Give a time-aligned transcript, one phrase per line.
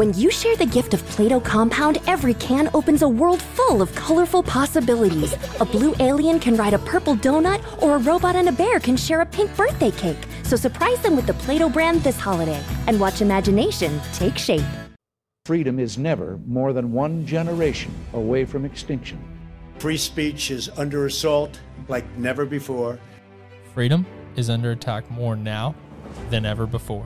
[0.00, 3.82] When you share the gift of Play Doh Compound, every can opens a world full
[3.82, 5.34] of colorful possibilities.
[5.60, 8.96] A blue alien can ride a purple donut, or a robot and a bear can
[8.96, 10.16] share a pink birthday cake.
[10.42, 14.64] So surprise them with the Play Doh brand this holiday and watch imagination take shape.
[15.44, 19.22] Freedom is never more than one generation away from extinction.
[19.80, 22.98] Free speech is under assault like never before.
[23.74, 25.74] Freedom is under attack more now
[26.30, 27.04] than ever before.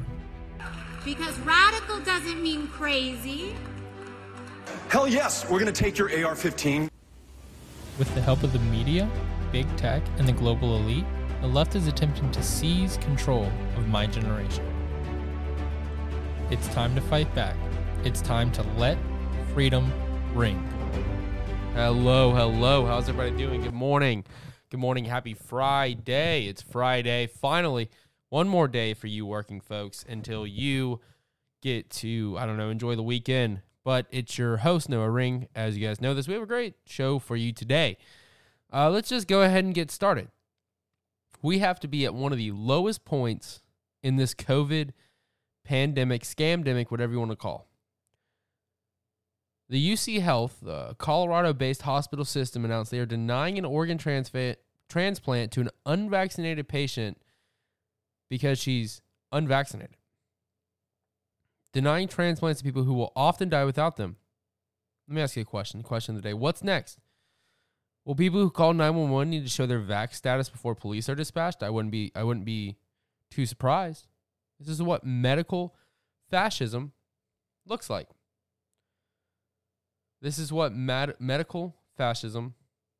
[1.04, 3.54] Because radical doesn't mean crazy.
[4.88, 6.88] Hell yes, we're going to take your AR 15.
[7.98, 9.08] With the help of the media,
[9.52, 11.04] big tech, and the global elite,
[11.42, 14.64] the left is attempting to seize control of my generation.
[16.50, 17.56] It's time to fight back.
[18.04, 18.96] It's time to let
[19.52, 19.92] freedom
[20.32, 20.56] ring.
[21.74, 22.86] Hello, hello.
[22.86, 23.60] How's everybody doing?
[23.60, 24.24] Good morning.
[24.70, 25.04] Good morning.
[25.04, 26.46] Happy Friday.
[26.46, 27.26] It's Friday.
[27.26, 27.90] Finally,
[28.34, 30.98] one more day for you working folks until you
[31.62, 33.60] get to, I don't know, enjoy the weekend.
[33.84, 35.46] But it's your host, Noah Ring.
[35.54, 37.96] As you guys know this, we have a great show for you today.
[38.72, 40.32] Uh, let's just go ahead and get started.
[41.42, 43.62] We have to be at one of the lowest points
[44.02, 44.90] in this COVID
[45.64, 47.68] pandemic, scamdemic, whatever you want to call.
[49.68, 54.58] The UC Health, the Colorado based hospital system, announced they are denying an organ transplant
[55.52, 57.18] to an unvaccinated patient
[58.28, 59.00] because she's
[59.32, 59.96] unvaccinated.
[61.72, 64.16] Denying transplants to people who will often die without them.
[65.08, 65.82] Let me ask you a question.
[65.82, 66.34] Question of the day.
[66.34, 66.98] What's next?
[68.04, 71.62] Will people who call 911 need to show their vax status before police are dispatched?
[71.62, 72.76] I wouldn't be I wouldn't be
[73.30, 74.06] too surprised.
[74.60, 75.74] This is what medical
[76.30, 76.92] fascism
[77.66, 78.08] looks like.
[80.20, 82.54] This is what med- medical fascism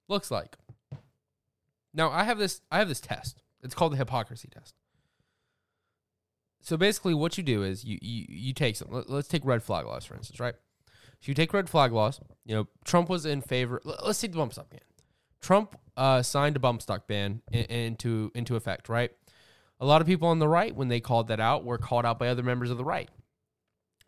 [0.08, 0.56] looks like.
[1.92, 3.42] Now, I have this I have this test.
[3.62, 4.74] It's called the hypocrisy test.
[6.64, 9.62] So basically what you do is you you, you take some let, us take red
[9.62, 10.54] flag laws for instance, right?
[11.20, 14.38] So you take red flag laws, you know, Trump was in favor let's take the
[14.38, 14.80] bump stock ban.
[15.42, 19.10] Trump uh, signed a bump stock ban in, into into effect, right?
[19.78, 22.18] A lot of people on the right, when they called that out, were called out
[22.18, 23.10] by other members of the right,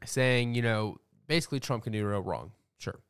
[0.05, 2.53] saying, you know, basically Trump can do no wrong.
[2.79, 3.01] Sure.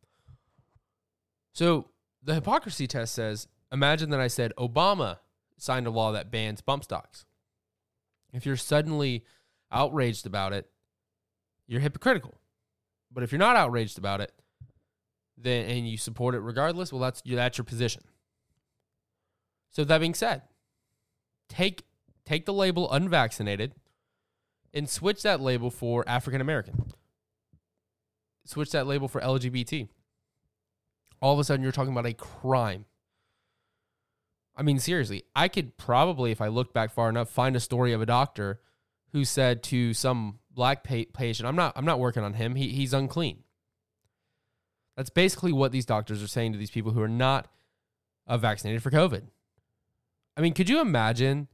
[1.52, 1.90] So
[2.20, 5.18] the hypocrisy test says imagine that I said Obama
[5.56, 7.26] signed a law that bans bump stocks.
[8.36, 9.24] If you're suddenly
[9.72, 10.68] outraged about it,
[11.66, 12.38] you're hypocritical.
[13.10, 14.32] But if you're not outraged about it,
[15.38, 18.02] then and you support it regardless, well that's that's your position.
[19.70, 20.42] So that being said,
[21.48, 21.84] take
[22.24, 23.74] take the label unvaccinated
[24.74, 26.92] and switch that label for African American.
[28.44, 29.88] Switch that label for LGBT.
[31.20, 32.84] All of a sudden, you're talking about a crime.
[34.56, 37.92] I mean, seriously, I could probably, if I look back far enough, find a story
[37.92, 38.60] of a doctor
[39.12, 42.54] who said to some black pa- patient, "I'm not, I'm not working on him.
[42.54, 43.44] He, he's unclean."
[44.96, 47.48] That's basically what these doctors are saying to these people who are not
[48.26, 49.24] uh, vaccinated for COVID.
[50.36, 51.48] I mean, could you imagine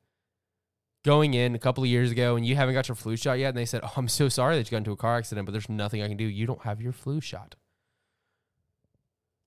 [1.04, 3.48] going in a couple of years ago and you haven't got your flu shot yet,
[3.48, 5.52] and they said, "Oh, I'm so sorry that you got into a car accident, but
[5.52, 6.24] there's nothing I can do.
[6.24, 7.56] You don't have your flu shot."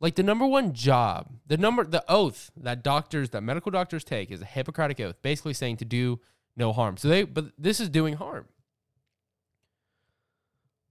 [0.02, 4.30] Like the number one job, the number, the oath that doctors, that medical doctors take
[4.30, 6.20] is a Hippocratic oath, basically saying to do
[6.58, 6.98] no harm.
[6.98, 8.46] So they, but this is doing harm.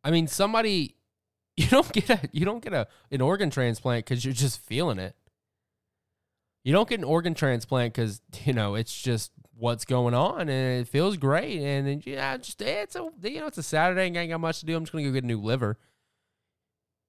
[0.03, 0.97] I mean, somebody,
[1.57, 4.99] you don't get a, you don't get a an organ transplant because you're just feeling
[4.99, 5.15] it.
[6.65, 10.81] You don't get an organ transplant because you know it's just what's going on and
[10.81, 14.19] it feels great and then yeah, just it's a you know it's a Saturday and
[14.19, 14.77] I ain't got much to do.
[14.77, 15.79] I'm just gonna go get a new liver.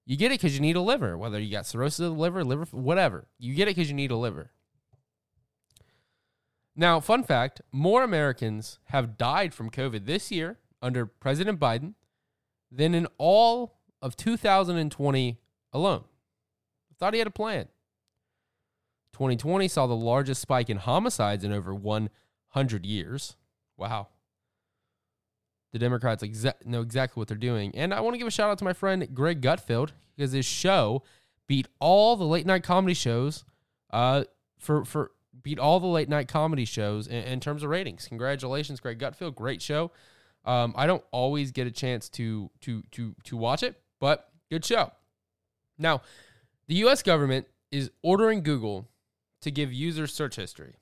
[0.06, 2.44] You get it because you need a liver, whether you got cirrhosis of the liver,
[2.44, 3.26] liver, whatever.
[3.38, 4.52] You get it because you need a liver.
[6.76, 11.94] Now, fun fact more Americans have died from COVID this year under President Biden
[12.70, 15.40] than in all of 2020
[15.72, 16.04] alone.
[16.90, 17.66] I thought he had a plan.
[19.12, 23.36] 2020 saw the largest spike in homicides in over 100 years.
[23.76, 24.08] Wow
[25.76, 27.70] the Democrats exa- know exactly what they're doing.
[27.74, 30.46] And I want to give a shout out to my friend Greg Gutfeld because his
[30.46, 31.02] show
[31.46, 33.44] beat all the late night comedy shows
[33.90, 34.24] uh,
[34.58, 35.12] for for
[35.42, 38.08] beat all the late night comedy shows in, in terms of ratings.
[38.08, 39.90] Congratulations, Greg Gutfeld, great show.
[40.46, 44.64] Um, I don't always get a chance to to to to watch it, but good
[44.64, 44.92] show.
[45.76, 46.00] Now,
[46.68, 47.02] the U.S.
[47.02, 48.88] government is ordering Google
[49.42, 50.76] to give users search history.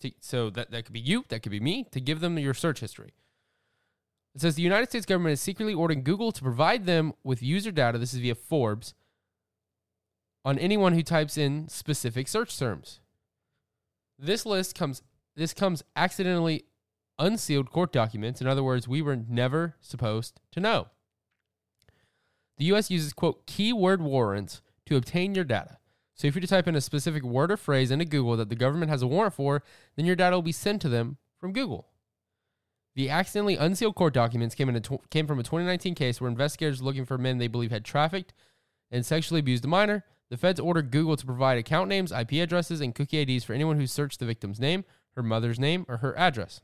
[0.00, 2.54] To, so that, that could be you, that could be me, to give them your
[2.54, 3.14] search history.
[4.34, 7.72] It says the United States government is secretly ordering Google to provide them with user
[7.72, 7.98] data.
[7.98, 8.94] This is via Forbes
[10.44, 13.00] on anyone who types in specific search terms.
[14.18, 15.02] This list comes
[15.36, 16.64] this comes accidentally
[17.18, 18.40] unsealed court documents.
[18.40, 20.88] In other words, we were never supposed to know.
[22.56, 25.78] The US uses, quote, keyword warrants to obtain your data.
[26.14, 28.90] So if you type in a specific word or phrase into Google that the government
[28.90, 29.62] has a warrant for,
[29.94, 31.86] then your data will be sent to them from Google.
[32.98, 36.28] The accidentally unsealed court documents came, in a tw- came from a 2019 case where
[36.28, 38.34] investigators looking for men they believe had trafficked
[38.90, 40.04] and sexually abused a minor.
[40.30, 43.78] The feds ordered Google to provide account names, IP addresses, and cookie IDs for anyone
[43.78, 44.84] who searched the victim's name,
[45.14, 46.60] her mother's name, or her address.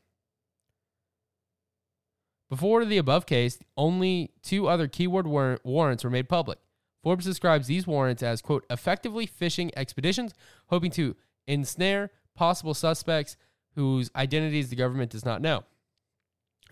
[2.51, 6.59] Before the above case, only two other keyword war- warrants were made public.
[7.05, 10.35] Forbes describes these warrants as, quote, effectively fishing expeditions,
[10.67, 11.15] hoping to
[11.47, 13.37] ensnare possible suspects
[13.77, 15.63] whose identities the government does not know.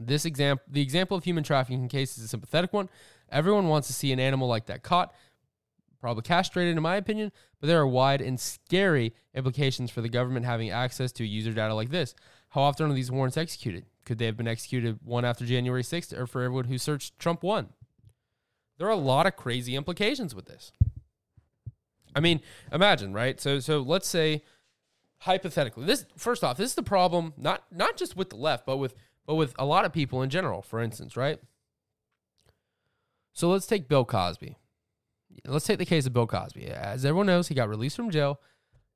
[0.06, 2.88] This example, the example of human trafficking case is a sympathetic one.
[3.30, 5.14] Everyone wants to see an animal like that caught,
[6.00, 10.44] probably castrated, in my opinion, but there are wide and scary implications for the government
[10.46, 12.14] having access to user data like this.
[12.50, 13.86] How often are these warrants executed?
[14.04, 17.42] Could they have been executed one after January 6th or for everyone who searched Trump
[17.42, 17.68] 1?
[18.78, 20.72] There are a lot of crazy implications with this.
[22.14, 22.40] I mean,
[22.72, 23.40] imagine, right?
[23.40, 24.42] So so let's say
[25.18, 28.76] hypothetically, this first off, this is the problem not not just with the left, but
[28.76, 28.94] with
[29.26, 31.38] but with a lot of people in general, for instance, right?
[33.32, 34.56] So let's take Bill Cosby.
[35.46, 36.66] Let's take the case of Bill Cosby.
[36.66, 38.40] As everyone knows, he got released from jail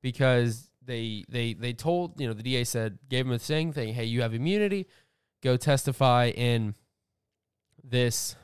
[0.02, 3.94] because they they they told you know the DA said gave him a thing thing.
[3.94, 4.87] Hey, you have immunity.
[5.43, 6.75] Go testify in
[7.82, 8.37] this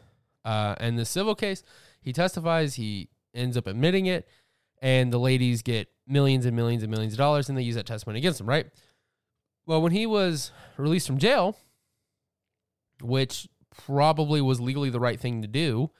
[0.44, 1.62] uh, in the civil case.
[2.00, 2.74] He testifies.
[2.74, 4.26] He ends up admitting it,
[4.80, 7.86] and the ladies get millions and millions and millions of dollars, and they use that
[7.86, 8.48] testimony against him.
[8.48, 8.66] Right.
[9.66, 11.56] Well, when he was released from jail,
[13.02, 15.90] which probably was legally the right thing to do,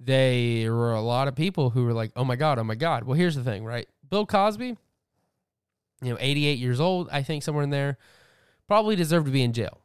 [0.00, 3.04] there were a lot of people who were like, "Oh my god, oh my god."
[3.04, 3.88] Well, here's the thing, right?
[4.08, 4.76] Bill Cosby,
[6.02, 7.98] you know, 88 years old, I think somewhere in there,
[8.66, 9.80] probably deserved to be in jail.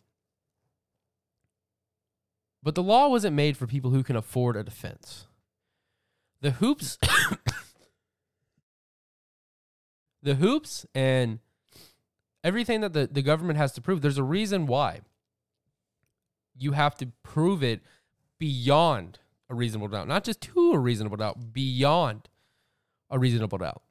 [2.61, 5.27] But the law wasn't made for people who can afford a defense.
[6.41, 6.97] The hoops
[10.23, 11.39] the hoops and
[12.43, 15.01] everything that the, the government has to prove, there's a reason why
[16.57, 17.81] you have to prove it
[18.39, 19.19] beyond
[19.49, 22.29] a reasonable doubt, not just to a reasonable doubt, beyond
[23.09, 23.81] a reasonable doubt.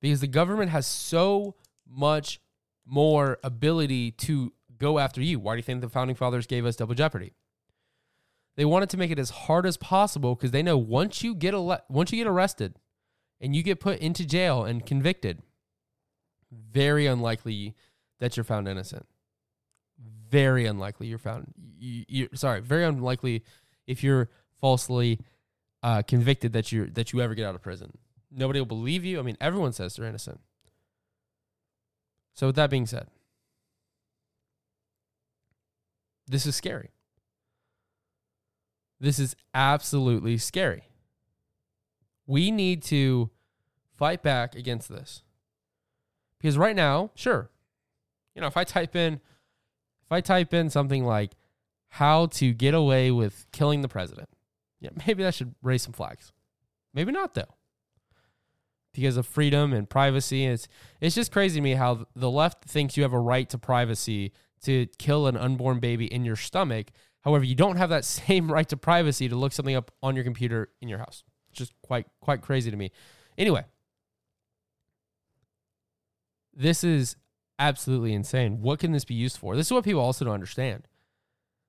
[0.00, 1.56] Because the government has so
[1.86, 2.40] much
[2.86, 5.38] more ability to go after you.
[5.38, 7.32] Why do you think the founding fathers gave us double jeopardy?
[8.56, 11.54] They wanted to make it as hard as possible because they know once you get
[11.54, 12.74] ele- once you get arrested
[13.40, 15.42] and you get put into jail and convicted,
[16.50, 17.74] very unlikely
[18.18, 19.06] that you're found innocent.
[20.30, 21.52] Very unlikely you're found.
[21.78, 23.44] You, you, sorry, very unlikely
[23.86, 24.28] if you're
[24.60, 25.20] falsely
[25.82, 27.96] uh, convicted that you that you ever get out of prison.
[28.30, 29.18] Nobody will believe you.
[29.18, 30.40] I mean, everyone says they're innocent.
[32.34, 33.08] So with that being said,
[36.26, 36.90] this is scary.
[39.00, 40.84] This is absolutely scary.
[42.26, 43.30] We need to
[43.96, 45.22] fight back against this.
[46.38, 47.50] Because right now, sure,
[48.34, 49.20] you know, if I type in
[50.08, 51.32] if I type in something like
[51.90, 54.30] how to get away with killing the president,
[54.80, 56.32] yeah, maybe that should raise some flags.
[56.94, 57.54] Maybe not though.
[58.94, 60.46] Because of freedom and privacy.
[60.46, 60.66] It's
[60.98, 64.32] it's just crazy to me how the left thinks you have a right to privacy
[64.62, 66.90] to kill an unborn baby in your stomach.
[67.20, 70.24] However, you don't have that same right to privacy to look something up on your
[70.24, 71.22] computer in your house.
[71.50, 72.92] It's just quite quite crazy to me.
[73.36, 73.66] Anyway,
[76.54, 77.14] this is
[77.58, 78.60] absolutely insane.
[78.60, 79.56] What can this be used for?
[79.56, 80.86] This is what people also don't understand.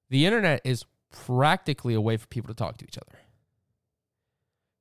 [0.10, 3.20] The internet is practically a way for people to talk to each other.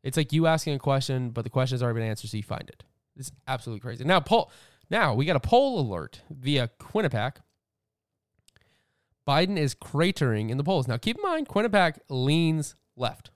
[0.03, 2.43] It's like you asking a question, but the question has already been answered, so you
[2.43, 2.85] find it.
[3.17, 4.05] It's absolutely crazy.
[4.05, 4.51] Now, poll.
[4.91, 7.37] Now we got a poll alert via Quinnipiac.
[9.27, 10.89] Biden is cratering in the polls.
[10.89, 13.31] Now, keep in mind, Quinnipiac leans left.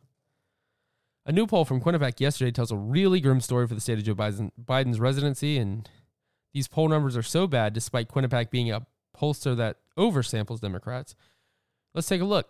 [1.26, 4.04] A new poll from Quinnipiac yesterday tells a really grim story for the state of
[4.04, 5.88] Joe Biden, Biden's residency, and
[6.52, 11.14] these poll numbers are so bad, despite Quinnipiac being a pollster that oversamples Democrats.
[11.94, 12.48] Let's take a look.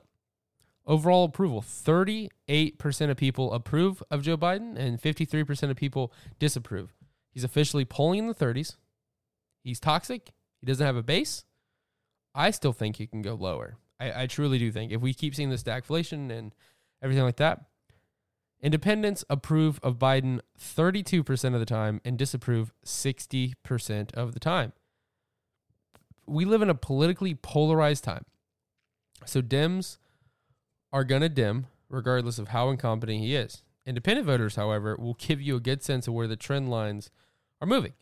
[0.86, 6.92] Overall approval 38% of people approve of Joe Biden, and 53% of people disapprove.
[7.30, 8.76] He's officially polling in the 30s.
[9.62, 10.32] He's toxic.
[10.60, 11.44] He doesn't have a base.
[12.34, 13.76] I still think he can go lower.
[14.00, 16.54] I, I truly do think if we keep seeing this stagflation and
[17.02, 17.66] everything like that,
[18.62, 24.72] Independents approve of Biden 32% of the time and disapprove 60% of the time.
[26.26, 28.24] We live in a politically polarized time.
[29.24, 29.98] So Dems
[30.92, 33.62] are going to dim regardless of how incompetent he is.
[33.84, 37.10] Independent voters, however, will give you a good sense of where the trend lines
[37.60, 37.92] are moving.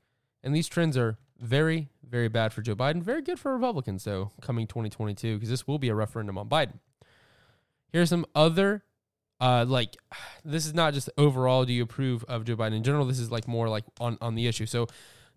[0.43, 4.31] And these trends are very, very bad for Joe Biden, very good for Republicans, though,
[4.43, 6.81] coming 2022, because this will be a referendum on Biden.
[7.93, 8.85] Here are some other
[9.40, 9.97] Uh, like
[10.44, 11.64] this is not just overall.
[11.64, 13.04] Do you approve of Joe Biden in general?
[13.04, 14.66] This is like more like on on the issue.
[14.66, 14.87] So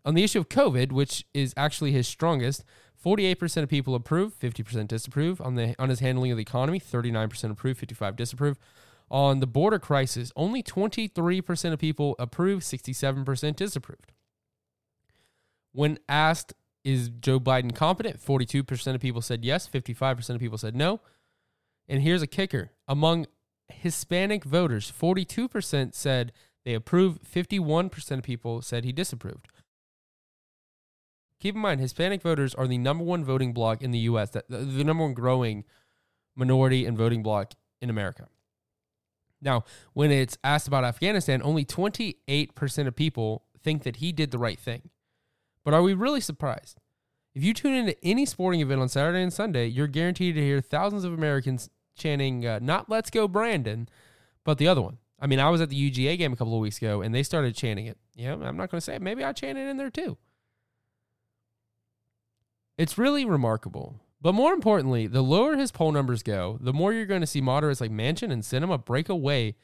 [0.06, 2.66] on the issue of COVID, which is actually his strongest,
[3.04, 5.42] 48% of people approve, 50% disapprove.
[5.42, 8.58] On the on his handling of the economy, 39% approve, 55 disapprove.
[9.10, 14.12] On the border crisis, only 23% of people approve, 67% disapproved.
[15.72, 18.20] When asked, is Joe Biden competent?
[18.20, 21.00] 42% of people said yes, 55% of people said no.
[21.88, 23.28] And here's a kicker among
[23.70, 26.32] Hispanic voters, 42% said
[26.66, 29.48] they approve, 51% of people said he disapproved.
[31.40, 34.84] Keep in mind, Hispanic voters are the number one voting bloc in the U.S., the
[34.84, 35.66] number one growing
[36.36, 38.28] minority and voting bloc in America.
[39.42, 44.38] Now, when it's asked about Afghanistan, only 28% of people think that he did the
[44.38, 44.90] right thing.
[45.66, 46.80] But are we really surprised?
[47.36, 50.62] If you tune into any sporting event on Saturday and Sunday, you're guaranteed to hear
[50.62, 53.88] thousands of Americans chanting, uh, not Let's Go Brandon,
[54.44, 54.98] but the other one.
[55.20, 57.24] I mean, I was at the UGA game a couple of weeks ago and they
[57.24, 57.98] started chanting it.
[58.16, 59.02] Yeah, I'm not going to say it.
[59.02, 60.18] Maybe I chanted it in there too.
[62.78, 64.00] It's really remarkable.
[64.22, 67.42] But more importantly, the lower his poll numbers go, the more you're going to see
[67.42, 69.56] moderates like Manchin and Sinema break away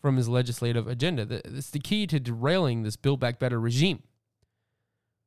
[0.00, 1.40] from his legislative agenda.
[1.44, 4.02] It's the key to derailing this Build Back Better regime.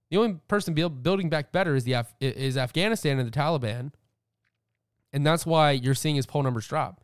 [0.10, 3.94] The only person build, building back better is the Af- is Afghanistan and the Taliban,
[5.13, 7.01] and that's why you're seeing his poll numbers drop.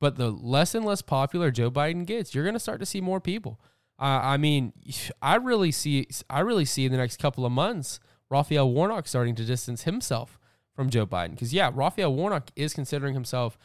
[0.00, 3.00] But the less and less popular Joe Biden gets, you're going to start to see
[3.00, 3.60] more people.
[3.98, 4.72] Uh, I mean,
[5.22, 8.00] I really see I really see in the next couple of months
[8.30, 10.38] Raphael Warnock starting to distance himself
[10.74, 11.30] from Joe Biden.
[11.30, 13.58] Because yeah, Raphael Warnock is considering himself.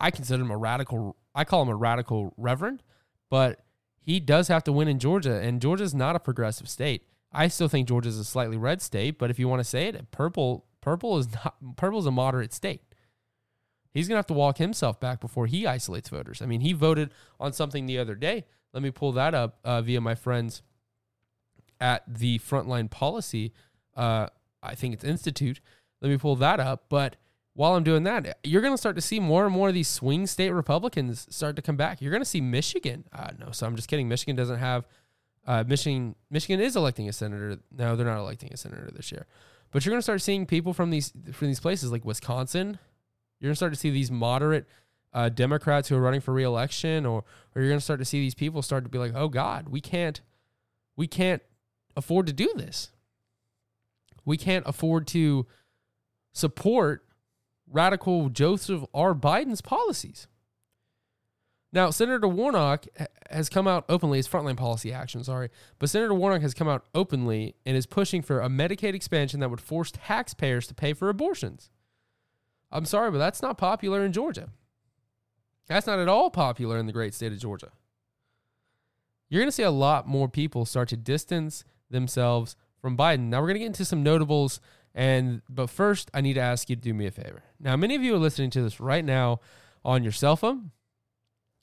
[0.00, 1.16] I consider him a radical.
[1.34, 2.82] I call him a radical reverend,
[3.30, 3.60] but
[3.98, 7.06] he does have to win in Georgia, and Georgia's not a progressive state.
[7.32, 10.10] I still think Georgia's a slightly red state, but if you want to say it,
[10.10, 12.82] purple purple is not purple is a moderate state.
[13.92, 16.42] He's gonna have to walk himself back before he isolates voters.
[16.42, 18.44] I mean, he voted on something the other day.
[18.72, 20.62] Let me pull that up uh, via my friends
[21.80, 23.52] at the Frontline Policy.
[23.94, 24.28] Uh,
[24.62, 25.60] I think it's Institute.
[26.00, 26.84] Let me pull that up.
[26.88, 27.16] But
[27.54, 29.88] while I'm doing that, you're going to start to see more and more of these
[29.88, 32.00] swing state Republicans start to come back.
[32.00, 33.04] You're going to see Michigan.
[33.12, 34.08] Uh, no, so I'm just kidding.
[34.08, 34.86] Michigan doesn't have
[35.46, 37.58] uh, Michigan Michigan is electing a senator.
[37.76, 39.26] No, they're not electing a senator this year.
[39.70, 42.78] But you're going to start seeing people from these from these places like Wisconsin.
[43.42, 44.68] You're going to start to see these moderate
[45.12, 48.20] uh, Democrats who are running for reelection, or or you're going to start to see
[48.20, 50.20] these people start to be like, oh God, we can't
[50.96, 51.42] we can't
[51.96, 52.92] afford to do this.
[54.24, 55.48] We can't afford to
[56.32, 57.04] support
[57.68, 59.12] radical Joseph R.
[59.12, 60.28] Biden's policies.
[61.72, 62.86] Now, Senator Warnock
[63.28, 65.48] has come out openly, his frontline policy action, sorry,
[65.80, 69.50] but Senator Warnock has come out openly and is pushing for a Medicaid expansion that
[69.50, 71.70] would force taxpayers to pay for abortions.
[72.72, 74.48] I'm sorry, but that's not popular in Georgia.
[75.68, 77.70] That's not at all popular in the great state of Georgia.
[79.28, 83.28] You're going to see a lot more people start to distance themselves from Biden.
[83.28, 84.60] Now, we're going to get into some notables
[84.94, 87.44] and but first, I need to ask you to do me a favor.
[87.58, 89.40] Now, many of you are listening to this right now
[89.84, 90.72] on your cell phone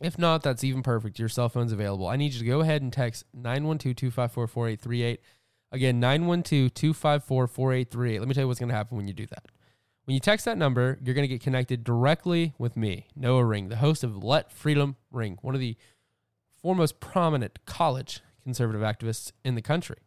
[0.01, 1.19] if not, that's even perfect.
[1.19, 2.07] Your cell phone's available.
[2.07, 5.21] I need you to go ahead and text 912 254 4838.
[5.71, 8.19] Again, 912 254 4838.
[8.19, 9.45] Let me tell you what's going to happen when you do that.
[10.09, 13.69] When you text that number, you're going to get connected directly with me, Noah Ring,
[13.69, 15.77] the host of Let Freedom Ring, one of the
[16.63, 19.97] foremost prominent college conservative activists in the country.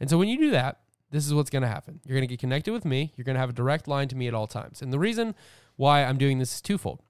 [0.00, 0.80] And so when you do that,
[1.10, 2.00] this is what's going to happen.
[2.06, 3.12] You're going to get connected with me.
[3.16, 4.80] You're going to have a direct line to me at all times.
[4.80, 5.34] And the reason
[5.76, 7.02] why I'm doing this is twofold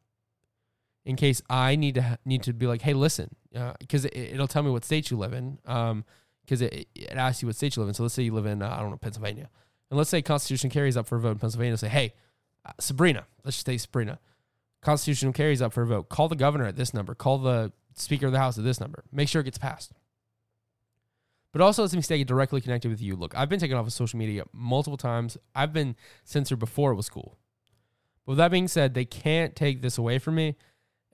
[1.05, 3.37] in case I need to need to be like, hey, listen,
[3.79, 6.05] because uh, it, will tell me what state you live in, because um,
[6.51, 7.95] it, it asks you what state you live in.
[7.95, 9.51] So let's say you live in uh, I don't know Pennsylvania,
[9.91, 11.77] and let's say Constitution carries up for a vote in Pennsylvania.
[11.77, 12.15] Say, hey,
[12.65, 14.19] uh, Sabrina, let's just say Sabrina,
[14.83, 16.09] Constitution carries up for a vote.
[16.09, 17.15] Call the governor at this number.
[17.15, 19.05] Call the Speaker of the House at this number.
[19.11, 19.93] Make sure it gets passed.
[21.53, 23.17] But also lets me stay directly connected with you.
[23.17, 25.39] Look, I've been taken off of social media multiple times.
[25.55, 27.39] I've been censored before it was cool.
[28.27, 30.57] But with that being said, they can't take this away from me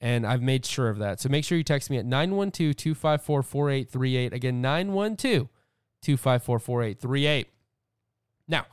[0.04, 1.18] and I've made sure of that.
[1.18, 4.32] So make sure you text me at 912 254 4838.
[4.34, 5.48] Again, 912
[6.02, 7.48] 254 4838.
[8.46, 8.66] Now,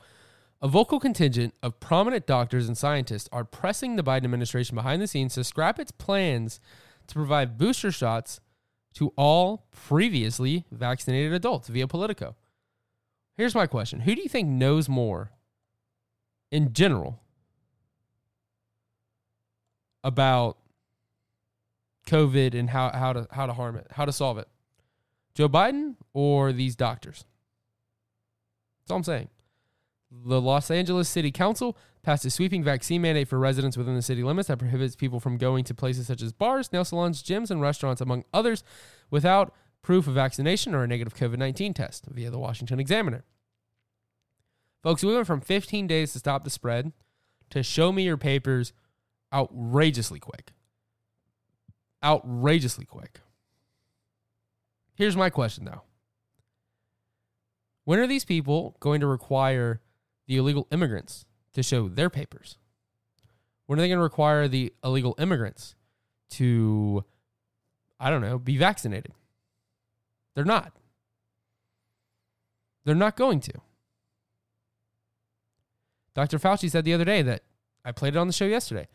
[0.60, 5.06] a vocal contingent of prominent doctors and scientists are pressing the Biden administration behind the
[5.06, 6.60] scenes to scrap its plans
[7.08, 8.40] to provide booster shots
[8.94, 12.36] to all previously vaccinated adults via Politico.
[13.36, 15.32] Here's my question Who do you think knows more
[16.50, 17.20] in general
[20.04, 20.58] about
[22.06, 24.48] COVID and how, how to how to harm it, how to solve it.
[25.34, 27.24] Joe Biden or these doctors?
[28.80, 29.28] That's all I'm saying.
[30.14, 34.22] The Los Angeles City Council passed a sweeping vaccine mandate for residents within the city
[34.22, 37.62] limits that prohibits people from going to places such as bars, nail salons, gyms, and
[37.62, 38.62] restaurants, among others,
[39.10, 43.24] without proof of vaccination or a negative COVID 19 test via the Washington Examiner.
[44.82, 46.92] Folks, we went from 15 days to stop the spread
[47.50, 48.72] to show me your papers
[49.32, 50.52] outrageously quick.
[52.04, 53.20] Outrageously quick.
[54.94, 55.82] Here's my question though
[57.84, 59.80] When are these people going to require
[60.26, 61.24] the illegal immigrants
[61.54, 62.58] to show their papers?
[63.66, 65.74] When are they going to require the illegal immigrants
[66.30, 67.04] to,
[67.98, 69.12] I don't know, be vaccinated?
[70.34, 70.72] They're not.
[72.84, 73.52] They're not going to.
[76.14, 76.38] Dr.
[76.38, 77.42] Fauci said the other day that
[77.84, 78.88] I played it on the show yesterday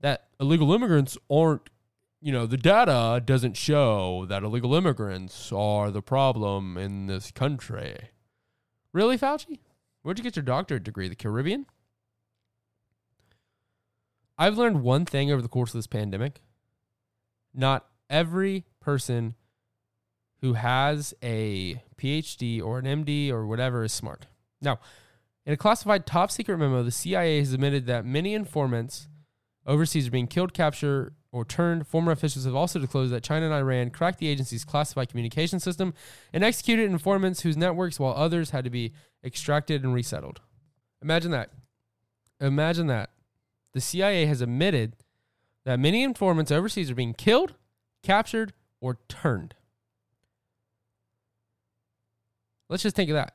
[0.00, 1.68] that illegal immigrants aren't,
[2.20, 8.10] you know, the data doesn't show that illegal immigrants are the problem in this country.
[8.92, 9.58] Really, Fauci?
[10.02, 11.08] Where'd you get your doctorate degree?
[11.08, 11.66] The Caribbean?
[14.38, 16.40] I've learned one thing over the course of this pandemic.
[17.52, 19.34] Not every person
[20.40, 24.26] who has a PhD or an MD or whatever is smart.
[24.62, 24.80] Now,
[25.44, 29.08] in a classified top secret memo, the CIA has admitted that many informants
[29.66, 31.86] overseas are being killed, captured, or turned.
[31.86, 35.94] Former officials have also disclosed that China and Iran cracked the agency's classified communication system
[36.32, 38.92] and executed informants whose networks, while others had to be
[39.24, 40.40] extracted and resettled.
[41.02, 41.50] Imagine that.
[42.40, 43.10] Imagine that.
[43.72, 44.96] The CIA has admitted
[45.64, 47.54] that many informants overseas are being killed,
[48.02, 49.54] captured, or turned.
[52.68, 53.34] Let's just think of that.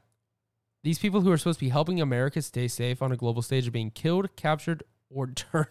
[0.84, 3.68] These people who are supposed to be helping America stay safe on a global stage
[3.68, 5.68] are being killed, captured, or turned.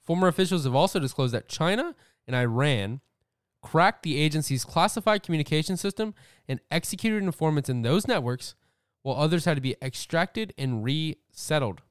[0.00, 1.94] Former officials have also disclosed that China
[2.26, 3.00] and Iran
[3.62, 6.14] cracked the agency's classified communication system
[6.48, 8.54] and executed informants in those networks,
[9.02, 11.82] while others had to be extracted and resettled.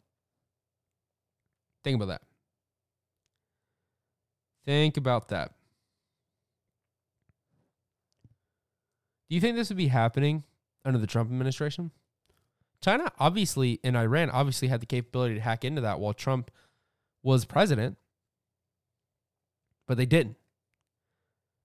[1.84, 2.22] Think about that.
[4.66, 5.54] Think about that.
[9.30, 10.44] Do you think this would be happening
[10.84, 11.92] under the Trump administration?
[12.82, 16.50] China obviously and Iran obviously had the capability to hack into that while Trump
[17.22, 17.98] was president,
[19.88, 20.38] but they didn't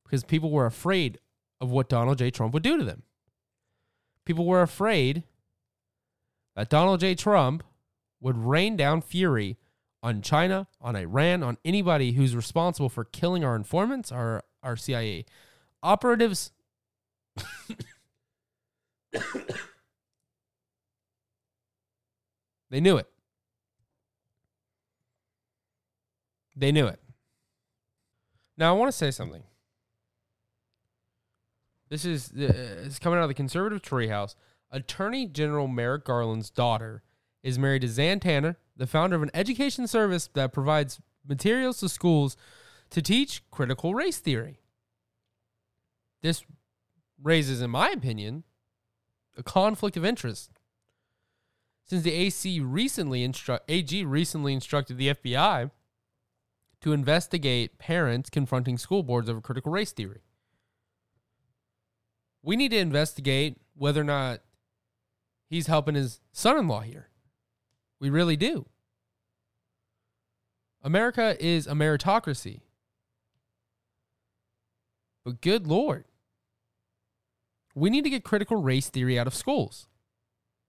[0.04, 1.18] because people were afraid
[1.60, 2.30] of what Donald J.
[2.30, 3.02] Trump would do to them.
[4.24, 5.24] People were afraid
[6.54, 7.14] that Donald J.
[7.14, 7.64] Trump
[8.20, 9.56] would rain down fury
[10.02, 15.24] on China, on Iran, on anybody who's responsible for killing our informants, our, our CIA
[15.82, 16.52] operatives.
[22.70, 23.08] they knew it.
[26.56, 27.00] They knew it.
[28.56, 29.42] Now I want to say something.
[31.94, 34.35] This is uh, it's coming out of the conservative treehouse.
[34.72, 37.04] Attorney General Merrick Garland's daughter
[37.44, 41.88] is married to Xan Tanner, the founder of an education service that provides materials to
[41.88, 42.37] schools
[42.90, 44.59] to teach critical race theory.
[46.20, 46.42] This
[47.22, 48.42] raises, in my opinion,
[49.37, 50.50] a conflict of interest.
[51.87, 55.70] Since the AC recently instru- AG recently instructed the FBI
[56.80, 60.22] to investigate parents confronting school boards over critical race theory.
[62.44, 64.40] We need to investigate whether or not
[65.48, 67.09] he's helping his son in law here.
[67.98, 68.66] We really do.
[70.83, 72.61] America is a meritocracy.
[75.24, 76.04] But good Lord,
[77.74, 79.88] we need to get critical race theory out of schools.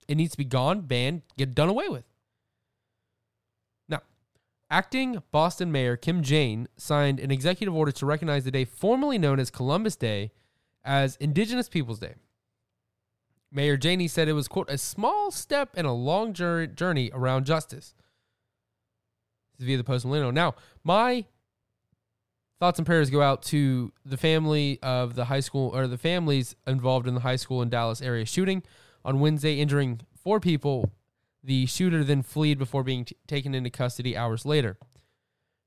[0.08, 2.04] It needs to be gone, banned, get done away with.
[3.86, 4.00] Now,
[4.70, 9.38] acting Boston Mayor Kim Janey signed an executive order to recognize the day formerly known
[9.38, 10.30] as Columbus Day
[10.86, 12.14] as Indigenous Peoples Day.
[13.52, 17.94] Mayor Janey said it was, quote, a small step in a long journey around justice.
[19.58, 20.32] This is via the Post Millennial.
[20.32, 21.26] Now, my
[22.60, 26.54] thoughts and prayers go out to the family of the high school or the families
[26.66, 28.62] involved in the high school in Dallas area shooting
[29.04, 30.92] on Wednesday, injuring four people.
[31.42, 34.78] The shooter then fled before being t- taken into custody hours later.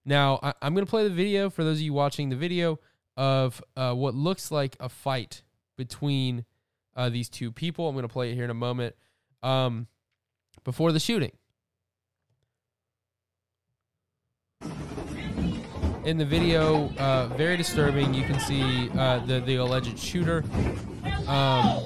[0.05, 2.79] Now, I- am going to play the video for those of you watching the video
[3.19, 5.43] of uh, what looks like a fight
[5.75, 6.45] between
[6.95, 7.89] uh, these two people.
[7.89, 8.95] I'm going to play it here in a moment.
[9.43, 9.87] Um,
[10.63, 11.33] before the shooting.
[16.05, 18.13] in the video, uh, very disturbing.
[18.13, 20.43] You can see uh, the the alleged shooter,
[21.27, 21.83] um,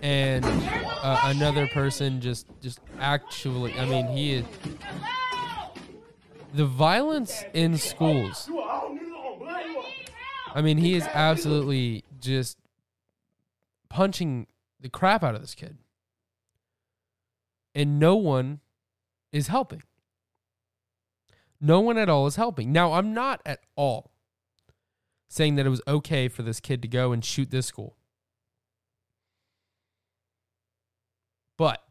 [0.00, 3.74] and uh, another person just just actually.
[3.74, 4.44] I mean, he is
[6.54, 8.50] the violence in schools.
[10.54, 12.58] I mean, he is absolutely just
[13.88, 14.46] punching
[14.80, 15.78] the crap out of this kid.
[17.74, 18.60] and no one
[19.32, 19.82] is helping.
[21.60, 22.72] No one at all is helping.
[22.72, 24.10] Now, I'm not at all
[25.28, 27.96] saying that it was okay for this kid to go and shoot this school.
[31.56, 31.82] But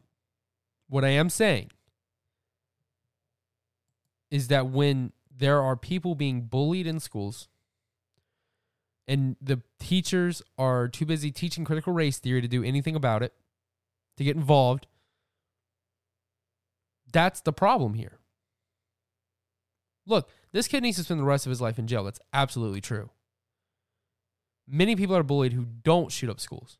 [0.88, 1.70] what I am saying
[4.30, 7.48] is that when there are people being bullied in schools
[9.08, 13.32] and the teachers are too busy teaching critical race theory to do anything about it,
[14.16, 14.86] to get involved,
[17.12, 18.18] that's the problem here.
[20.06, 22.04] Look, this kid needs to spend the rest of his life in jail.
[22.04, 23.10] That's absolutely true.
[24.66, 26.78] Many people are bullied who don't shoot up schools.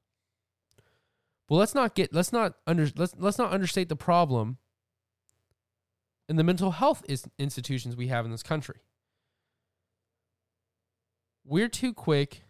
[1.49, 4.59] But let's not get let's not under let's let's not understate the problem
[6.29, 7.05] in the mental health
[7.39, 8.81] institutions we have in this country.
[11.45, 12.43] We're too quick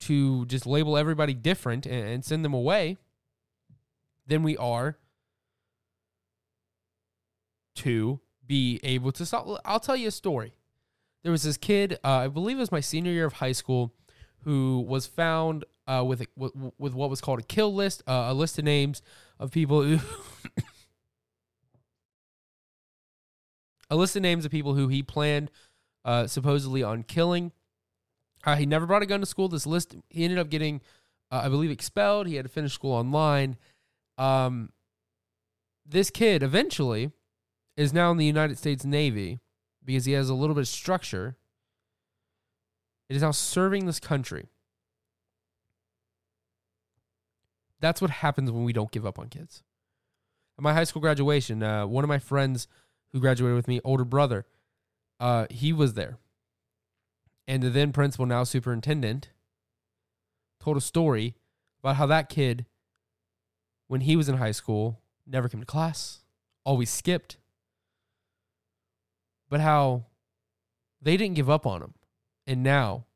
[0.00, 2.98] to just label everybody different and, and send them away
[4.26, 4.98] than we are
[7.76, 9.58] to be able to solve.
[9.64, 10.54] I'll tell you a story.
[11.22, 13.92] There was this kid, uh, I believe it was my senior year of high school,
[14.44, 18.58] who was found uh, with, with what was called a kill list, uh, a list
[18.58, 19.02] of names
[19.38, 19.98] of people who.
[23.90, 25.50] a list of names of people who he planned
[26.06, 27.52] uh, supposedly on killing.
[28.44, 29.48] Uh, he never brought a gun to school.
[29.48, 30.80] This list, he ended up getting,
[31.30, 32.28] uh, I believe, expelled.
[32.28, 33.56] He had to finish school online.
[34.16, 34.70] Um,
[35.84, 37.10] this kid eventually
[37.76, 39.40] is now in the United States Navy
[39.84, 41.36] because he has a little bit of structure.
[43.08, 44.46] It is now serving this country.
[47.80, 49.62] That's what happens when we don't give up on kids.
[50.56, 52.68] At my high school graduation, uh, one of my friends
[53.12, 54.46] who graduated with me, older brother,
[55.20, 56.18] uh, he was there.
[57.46, 59.30] And the then principal, now superintendent,
[60.60, 61.36] told a story
[61.80, 62.66] about how that kid,
[63.86, 66.20] when he was in high school, never came to class,
[66.64, 67.36] always skipped,
[69.48, 70.06] but how
[71.00, 71.94] they didn't give up on him.
[72.46, 73.06] And now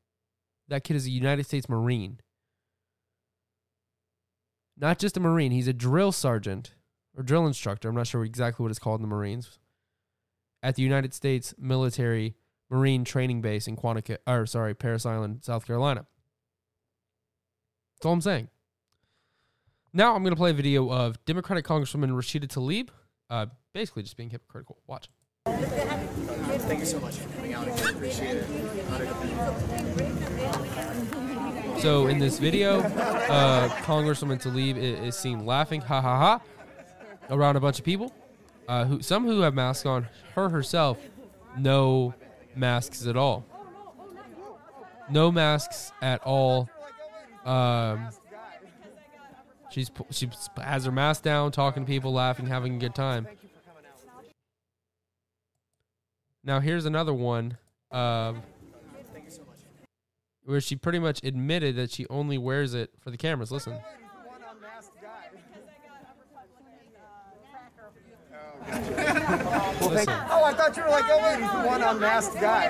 [0.67, 2.19] that kid is a United States Marine.
[4.77, 6.73] Not just a Marine, he's a drill sergeant
[7.15, 7.89] or drill instructor.
[7.89, 9.59] I'm not sure exactly what it's called in the Marines.
[10.63, 12.35] At the United States Military
[12.69, 16.05] Marine Training Base in Quantico, or sorry, Parris Island, South Carolina.
[17.95, 18.49] That's all I'm saying.
[19.93, 22.89] Now I'm going to play a video of Democratic Congresswoman Rashida Tlaib,
[23.29, 24.77] uh, basically just being hypocritical.
[24.87, 25.09] Watch.
[25.45, 27.95] Thank you so much for coming out again.
[27.95, 28.45] Appreciate it.
[31.81, 36.39] So in this video, uh, Congresswoman Tlaib is, is seen laughing, ha ha ha,
[37.29, 38.13] around a bunch of people.
[38.67, 40.07] Uh, who some who have masks on.
[40.35, 40.97] Her herself,
[41.57, 42.13] no
[42.55, 43.45] masks at all.
[45.09, 46.69] No masks at all.
[47.45, 48.09] Um,
[49.71, 53.27] she's she has her mask down, talking to people, laughing, having a good time.
[56.43, 57.57] Now here's another one
[57.91, 58.33] uh,
[60.45, 63.51] where she pretty much admitted that she only wears it for the cameras.
[63.51, 63.79] Listen.
[68.73, 72.69] Oh, I thought you were like, oh wait, he's the one unmasked guy.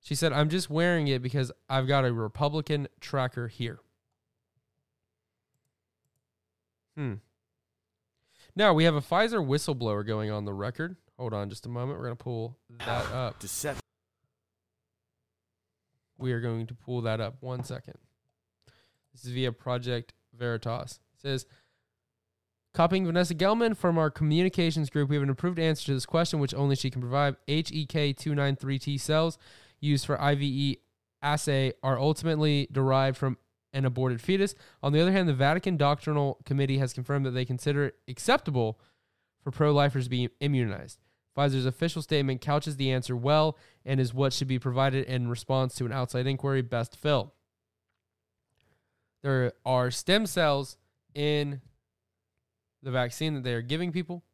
[0.00, 3.80] She said, I'm just wearing it because I've got a Republican tracker here.
[6.96, 7.14] Hmm.
[8.54, 10.96] Now we have a Pfizer whistleblower going on the record.
[11.18, 11.98] Hold on just a moment.
[11.98, 13.38] We're going to pull that up.
[13.38, 13.80] Deception.
[16.18, 17.36] We are going to pull that up.
[17.40, 17.94] One second.
[19.12, 21.00] This is via Project Veritas.
[21.22, 21.46] Says,
[22.74, 26.40] copying Vanessa Gelman from our communications group, we have an approved answer to this question,
[26.40, 27.36] which only she can provide.
[27.46, 29.38] E HEK293T cells
[29.80, 30.76] used for IVE
[31.22, 33.38] assay are ultimately derived from
[33.72, 34.54] an aborted fetus.
[34.82, 38.78] On the other hand, the Vatican Doctrinal Committee has confirmed that they consider it acceptable
[39.42, 40.98] for pro lifers to be immunized.
[41.36, 45.74] Pfizer's official statement couches the answer well and is what should be provided in response
[45.76, 46.60] to an outside inquiry.
[46.60, 47.32] Best Phil.
[49.22, 50.76] There are stem cells
[51.14, 51.60] in
[52.82, 54.24] the vaccine that they are giving people.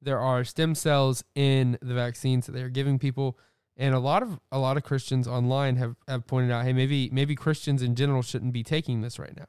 [0.00, 3.38] There are stem cells in the vaccines that they are giving people.
[3.76, 7.10] And a lot of a lot of Christians online have, have pointed out, hey, maybe
[7.12, 9.46] maybe Christians in general shouldn't be taking this right now.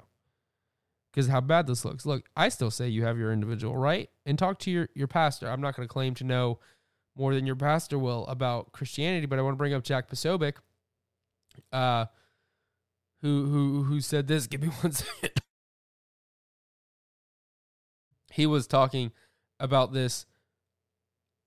[1.12, 2.06] Because how bad this looks.
[2.06, 5.50] Look, I still say you have your individual right and talk to your, your pastor.
[5.50, 6.60] I'm not going to claim to know
[7.18, 10.54] more than your pastor will about Christianity, but I want to bring up Jack Posobiec,
[11.74, 12.06] uh,
[13.22, 14.48] who who who said this.
[14.48, 15.32] Give me one second.
[18.32, 19.12] he was talking
[19.60, 20.26] about this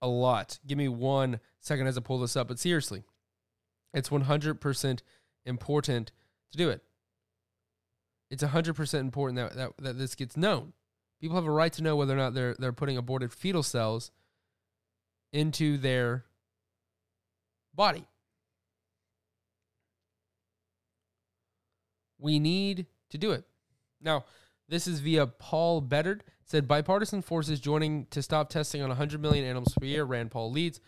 [0.01, 0.59] a lot.
[0.67, 2.49] Give me one second as I pull this up.
[2.49, 3.05] But seriously,
[3.95, 5.01] it's 100%
[5.47, 6.13] important
[6.51, 6.83] to do it.
[8.31, 10.73] It's 100% important that, that, that this gets known.
[11.21, 14.11] People have a right to know whether or not they're, they're putting aborted fetal cells
[15.33, 16.25] into their
[17.75, 18.05] body.
[22.23, 23.45] We need to do it.
[24.01, 24.25] Now,
[24.69, 26.25] this is via Paul Bedard.
[26.45, 30.05] Said bipartisan forces joining to stop testing on 100 million animals per year.
[30.05, 30.81] Rand Paul leads,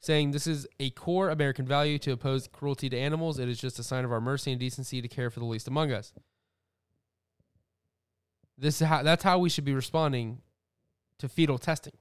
[0.00, 3.38] saying this is a core American value to oppose cruelty to animals.
[3.38, 5.68] It is just a sign of our mercy and decency to care for the least
[5.68, 6.12] among us.
[8.58, 10.42] This is how, that's how we should be responding
[11.18, 11.94] to fetal testing.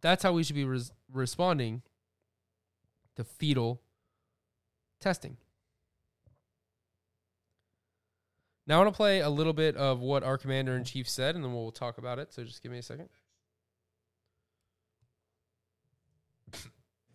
[0.00, 1.82] That's how we should be res- responding
[3.16, 3.80] to fetal
[4.98, 5.36] testing.
[8.70, 11.34] Now I want to play a little bit of what our commander in chief said,
[11.34, 12.32] and then we'll talk about it.
[12.32, 13.08] So just give me a second.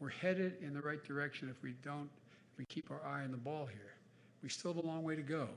[0.01, 2.09] We're headed in the right direction if we don't,
[2.51, 3.93] if we keep our eye on the ball here.
[4.43, 5.47] We still have a long way to go.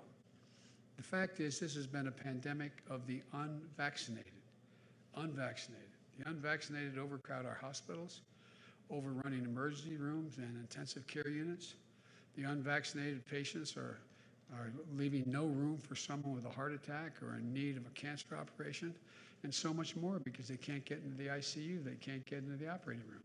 [0.99, 4.31] The fact is, this has been a pandemic of the unvaccinated.
[5.17, 5.91] Unvaccinated.
[6.21, 8.21] The unvaccinated overcrowd our hospitals,
[8.89, 11.75] overrunning emergency rooms and intensive care units.
[12.37, 13.99] The unvaccinated patients are,
[14.55, 17.91] are leaving no room for someone with a heart attack or in need of a
[17.91, 18.95] cancer operation,
[19.43, 22.57] and so much more because they can't get into the ICU, they can't get into
[22.57, 23.23] the operating rooms.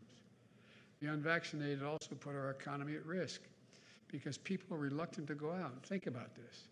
[1.00, 3.40] The unvaccinated also put our economy at risk
[4.08, 5.84] because people are reluctant to go out.
[5.84, 6.68] Think about this.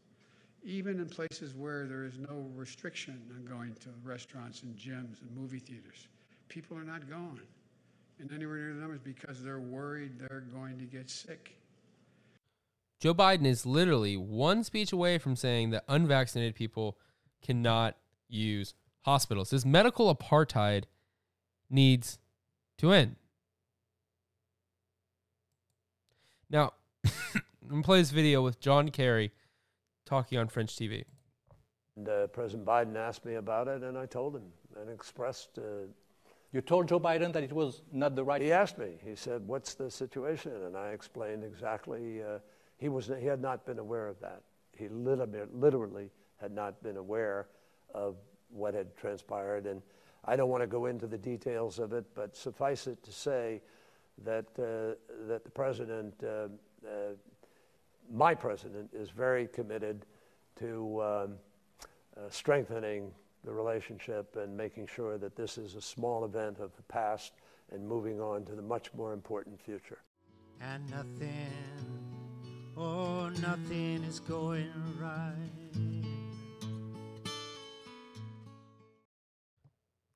[0.64, 5.36] Even in places where there is no restriction on going to restaurants and gyms and
[5.36, 6.06] movie theaters,
[6.48, 7.40] people are not going.
[8.20, 11.56] And anywhere near the numbers because they're worried they're going to get sick.
[13.02, 16.96] Joe Biden is literally one speech away from saying that unvaccinated people
[17.44, 17.96] cannot
[18.28, 19.50] use hospitals.
[19.50, 20.84] This medical apartheid
[21.68, 22.20] needs
[22.78, 23.16] to end.
[26.48, 29.32] Now, I'm going to play this video with John Kerry
[30.06, 31.02] talking on French TV.
[31.96, 34.44] And, uh, President Biden asked me about it, and I told him
[34.80, 35.58] and expressed.
[35.58, 35.88] Uh,
[36.52, 38.40] You told Joe Biden that it was not the right.
[38.40, 38.98] he asked me.
[39.02, 42.22] He said, "What's the situation?" And I explained exactly.
[42.22, 42.38] Uh,
[42.82, 43.06] he was.
[43.06, 44.42] He had not been aware of that.
[44.76, 47.46] He literally, had not been aware
[47.94, 48.16] of
[48.50, 49.66] what had transpired.
[49.66, 49.80] And
[50.24, 53.62] I don't want to go into the details of it, but suffice it to say
[54.24, 54.96] that uh,
[55.28, 56.48] that the president, uh,
[56.84, 57.14] uh,
[58.12, 60.04] my president, is very committed
[60.56, 61.34] to um,
[62.16, 63.12] uh, strengthening
[63.44, 67.32] the relationship and making sure that this is a small event of the past
[67.70, 70.02] and moving on to the much more important future.
[70.60, 72.01] And nothing,
[72.76, 75.34] oh, nothing is going right.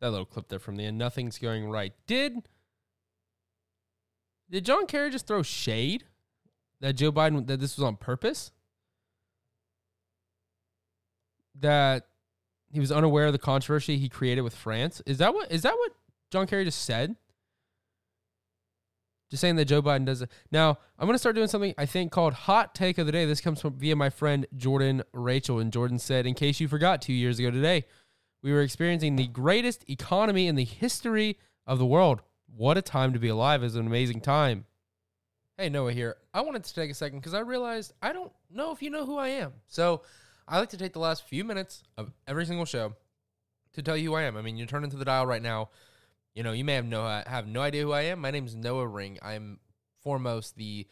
[0.00, 0.98] That little clip there from the end.
[0.98, 1.92] Nothing's going right.
[2.06, 2.48] Did
[4.50, 6.04] did John Kerry just throw shade
[6.80, 8.52] that Joe Biden that this was on purpose?
[11.58, 12.06] That
[12.70, 15.00] he was unaware of the controversy he created with France.
[15.06, 15.92] Is that what is that what
[16.30, 17.16] John Kerry just said?
[19.30, 20.30] Just saying that Joe Biden does it.
[20.52, 23.24] Now, I'm going to start doing something I think called Hot Take of the Day.
[23.24, 25.58] This comes from via my friend Jordan Rachel.
[25.58, 27.84] And Jordan said, in case you forgot, two years ago today,
[28.42, 32.22] we were experiencing the greatest economy in the history of the world.
[32.54, 33.64] What a time to be alive.
[33.64, 34.64] It's an amazing time.
[35.58, 36.16] Hey, Noah here.
[36.32, 39.06] I wanted to take a second because I realized I don't know if you know
[39.06, 39.54] who I am.
[39.66, 40.02] So
[40.46, 42.94] I like to take the last few minutes of every single show
[43.72, 44.36] to tell you who I am.
[44.36, 45.70] I mean, you're turning to the dial right now.
[46.36, 48.20] You know, you may have no have no idea who I am.
[48.20, 49.18] My name is Noah Ring.
[49.22, 49.58] I'm
[50.02, 50.86] foremost the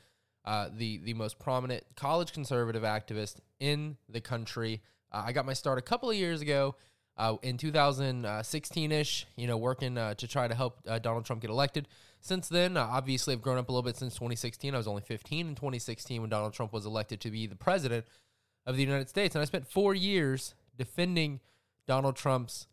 [0.47, 4.81] uh, the the most prominent college conservative activist in the country.
[5.13, 6.77] Uh, I got my start a couple of years ago
[7.19, 9.27] uh, in 2016 ish.
[9.37, 11.89] You know, working uh, to try to help uh, Donald Trump get elected.
[12.21, 14.75] Since then, uh, obviously, I've grown up a little bit since 2016.
[14.75, 18.07] I was only 15 in 2016 when Donald Trump was elected to be the president
[18.65, 21.41] of the United States, and I spent four years defending
[21.87, 22.67] Donald Trump's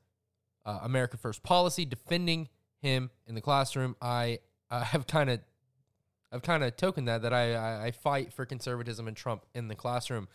[0.66, 2.48] America First policy, defending
[2.82, 3.96] him in the classroom.
[4.02, 4.40] I
[4.70, 5.40] uh, have kind of,
[6.32, 9.68] I've kind of token that that I, I I fight for conservatism and Trump in
[9.68, 10.28] the classroom.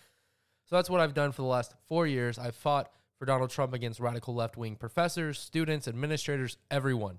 [0.66, 2.38] So that's what I've done for the last four years.
[2.38, 7.18] I've fought for Donald Trump against radical left wing professors, students, administrators, everyone.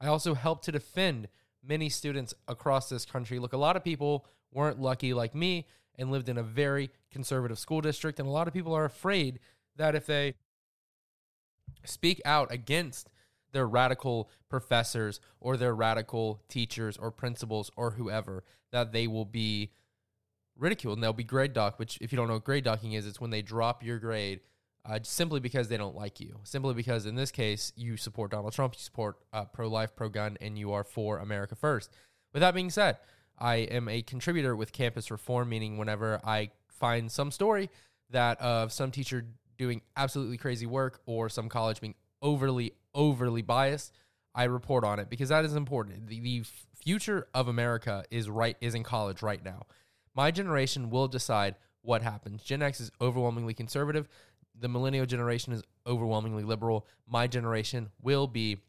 [0.00, 1.28] I also helped to defend
[1.66, 3.38] many students across this country.
[3.38, 7.58] Look, a lot of people weren't lucky like me and lived in a very conservative
[7.58, 9.40] school district, and a lot of people are afraid
[9.76, 10.34] that if they
[11.84, 13.10] speak out against
[13.56, 19.72] their radical professors or their radical teachers or principals or whoever, that they will be
[20.58, 21.78] ridiculed and they'll be grade docked.
[21.78, 24.40] Which, if you don't know what grade docking is, it's when they drop your grade
[24.84, 26.38] uh, simply because they don't like you.
[26.44, 30.10] Simply because, in this case, you support Donald Trump, you support uh, pro life, pro
[30.10, 31.90] gun, and you are for America first.
[32.34, 32.98] With that being said,
[33.38, 37.70] I am a contributor with Campus Reform, meaning whenever I find some story
[38.10, 39.24] that of some teacher
[39.56, 43.92] doing absolutely crazy work or some college being overly, overly biased,
[44.34, 46.08] I report on it because that is important.
[46.08, 49.62] The, the future of America is right is in college right now.
[50.14, 52.42] My generation will decide what happens.
[52.42, 54.08] Gen X is overwhelmingly conservative.
[54.58, 56.86] The millennial generation is overwhelmingly liberal.
[57.06, 58.62] My generation will be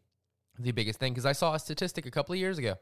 [0.59, 2.75] the biggest thing because I saw a statistic a couple of years ago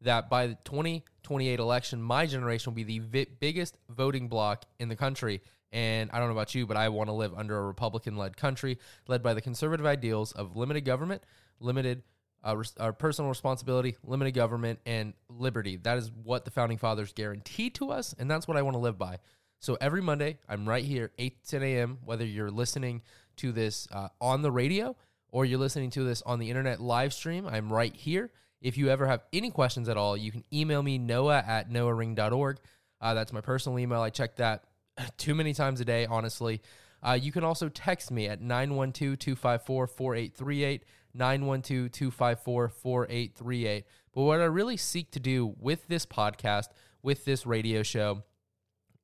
[0.00, 4.88] that by the 2028 election, my generation will be the vi- biggest voting bloc in
[4.88, 5.40] the country.
[5.72, 8.36] And I don't know about you, but I want to live under a Republican led
[8.36, 11.22] country led by the conservative ideals of limited government,
[11.60, 12.02] limited
[12.46, 15.76] uh, res- uh, personal responsibility, limited government, and liberty.
[15.76, 18.14] That is what the founding fathers guaranteed to us.
[18.18, 19.18] And that's what I want to live by.
[19.60, 23.02] So every Monday, I'm right here, 8 10 a.m., whether you're listening
[23.36, 24.96] to this uh, on the radio
[25.30, 28.30] or you're listening to this on the internet live stream, I'm right here.
[28.60, 32.58] If you ever have any questions at all, you can email me, noah at noahring.org.
[33.00, 34.00] Uh, that's my personal email.
[34.00, 34.64] I check that
[35.16, 36.60] too many times a day, honestly.
[37.02, 40.84] Uh, you can also text me at 912 254 4838,
[41.14, 43.84] 912 254 4838.
[44.14, 46.68] But what I really seek to do with this podcast,
[47.02, 48.24] with this radio show,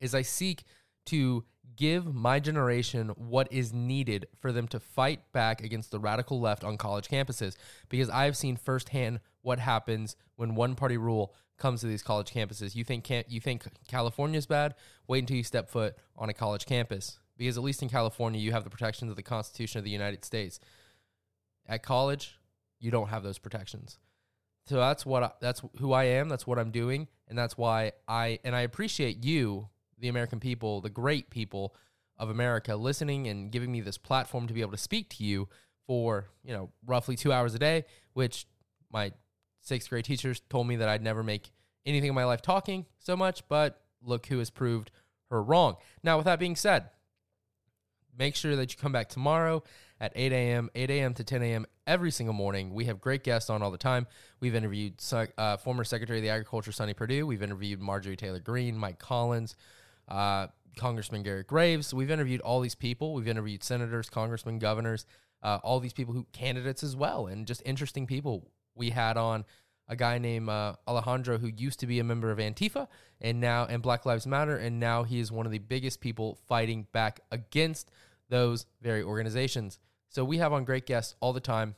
[0.00, 0.64] is I seek
[1.07, 1.45] to
[1.77, 6.62] give my generation what is needed for them to fight back against the radical left
[6.64, 7.57] on college campuses
[7.88, 12.75] because I've seen firsthand what happens when one party rule comes to these college campuses.
[12.75, 14.75] You think you think California's bad?
[15.07, 18.53] Wait until you step foot on a college campus because at least in California you
[18.53, 20.61] have the protections of the Constitution of the United States.
[21.67, 22.38] At college,
[22.79, 23.99] you don't have those protections.
[24.67, 27.93] So that's what I, that's who I am, that's what I'm doing, and that's why
[28.09, 29.69] I and I appreciate you
[30.05, 31.75] the American people, the great people
[32.19, 35.49] of America, listening and giving me this platform to be able to speak to you
[35.87, 38.47] for, you know, roughly two hours a day, which
[38.93, 39.12] my
[39.62, 41.51] sixth grade teachers told me that I'd never make
[41.87, 44.90] anything in my life talking so much, but look who has proved
[45.31, 45.77] her wrong.
[46.03, 46.90] Now, with that being said,
[48.17, 49.62] make sure that you come back tomorrow
[50.01, 51.14] at 8 a.m., 8 a.m.
[51.14, 51.67] to 10 a.m.
[51.87, 52.75] every single morning.
[52.75, 54.07] We have great guests on all the time.
[54.38, 55.03] We've interviewed
[55.38, 57.27] uh, former Secretary of the Agriculture, Sonny Perdue.
[57.27, 59.57] We've interviewed Marjorie Taylor Greene, Mike Collins,
[60.09, 61.95] uh, Congressman Garrett Graves.
[61.95, 63.14] We've interviewed all these people.
[63.14, 65.07] We've interviewed senators, congressmen, governors,
[65.43, 68.51] uh, all these people who candidates as well, and just interesting people.
[68.75, 69.45] We had on
[69.88, 72.88] a guy named uh, Alejandro who used to be a member of Antifa
[73.21, 76.38] and now and Black Lives Matter, and now he is one of the biggest people
[76.49, 77.90] fighting back against
[78.29, 79.79] those very organizations.
[80.09, 81.75] So we have on great guests all the time,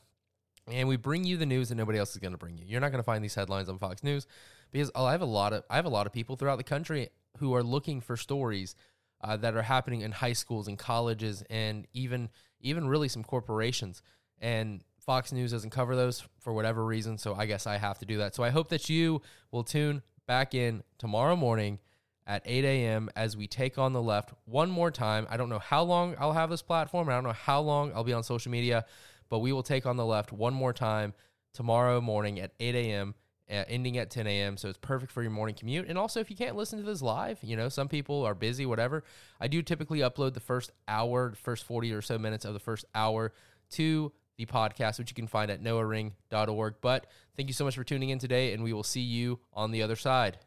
[0.71, 2.65] and we bring you the news that nobody else is going to bring you.
[2.65, 4.27] You're not going to find these headlines on Fox News
[4.71, 7.09] because I have a lot of I have a lot of people throughout the country
[7.39, 8.75] who are looking for stories
[9.21, 14.01] uh, that are happening in high schools and colleges and even even really some corporations.
[14.39, 18.05] And Fox News doesn't cover those for whatever reason, so I guess I have to
[18.05, 18.35] do that.
[18.35, 19.21] So I hope that you
[19.51, 21.79] will tune back in tomorrow morning
[22.25, 23.09] at 8 a.m.
[23.15, 25.25] as we take on the left one more time.
[25.29, 27.09] I don't know how long I'll have this platform.
[27.09, 28.85] I don't know how long I'll be on social media,
[29.29, 31.13] but we will take on the left one more time
[31.53, 33.15] tomorrow morning at 8 a.m
[33.49, 34.57] uh, ending at 10 a.m.
[34.57, 35.87] So it's perfect for your morning commute.
[35.87, 38.65] And also, if you can't listen to this live, you know, some people are busy,
[38.65, 39.03] whatever.
[39.39, 42.85] I do typically upload the first hour, first 40 or so minutes of the first
[42.93, 43.33] hour
[43.71, 46.75] to the podcast, which you can find at noahring.org.
[46.81, 49.71] But thank you so much for tuning in today, and we will see you on
[49.71, 50.37] the other side.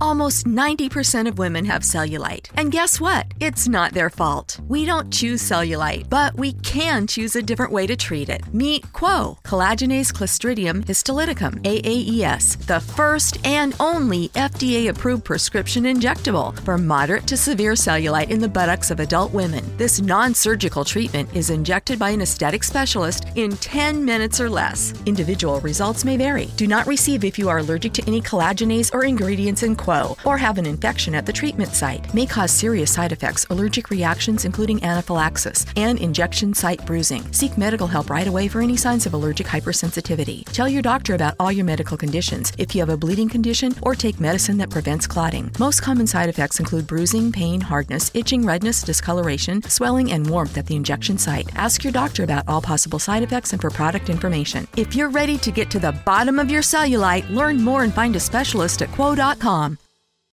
[0.00, 2.48] Almost 90% of women have cellulite.
[2.56, 3.26] And guess what?
[3.40, 4.58] It's not their fault.
[4.68, 8.42] We don't choose cellulite, but we can choose a different way to treat it.
[8.52, 16.76] Meet Qwo, collagenase clostridium histolyticum, AAES, the first and only FDA approved prescription injectable for
[16.76, 19.64] moderate to severe cellulite in the buttocks of adult women.
[19.76, 24.92] This non surgical treatment is injected by an aesthetic specialist in 10 minutes or less.
[25.06, 26.46] Individual results may vary.
[26.56, 30.36] Do not receive if you are allergic to any collagenase or ingredients in Qwo or
[30.38, 32.12] have an infection at the treatment site.
[32.14, 37.30] May cause serious side effects, allergic reactions, including anaphylaxis, and injection site bruising.
[37.32, 40.44] Seek medical help right away for any signs of allergic hypersensitivity.
[40.52, 43.94] Tell your doctor about all your medical conditions if you have a bleeding condition or
[43.94, 45.50] take medicine that prevents clotting.
[45.58, 50.66] Most common side effects include bruising, pain, hardness, itching, redness, discoloration, swelling, and warmth at
[50.66, 51.50] the injection site.
[51.56, 54.66] Ask your doctor about all possible side effects and for product information.
[54.76, 58.14] If you're ready to get to the bottom of your cellulite, learn more and find
[58.16, 59.65] a specialist at qwo.com.